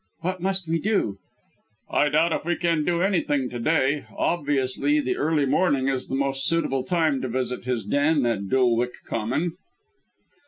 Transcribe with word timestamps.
"What 0.21 0.41
must 0.41 0.67
we 0.67 0.79
do?" 0.79 1.19
"I 1.87 2.09
doubt 2.09 2.33
if 2.33 2.43
we 2.43 2.55
can 2.55 2.83
do 2.83 3.03
anything 3.03 3.51
to 3.51 3.59
day. 3.59 4.07
Obviously 4.17 4.99
the 4.99 5.15
early 5.15 5.45
morning 5.45 5.89
is 5.89 6.07
the 6.07 6.15
most 6.15 6.47
suitable 6.47 6.81
time 6.83 7.21
to 7.21 7.27
visit 7.27 7.65
his 7.65 7.85
den 7.85 8.25
at 8.25 8.49
Dulwich 8.49 9.03
Common." 9.05 9.57